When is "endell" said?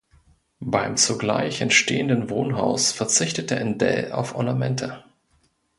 3.57-4.11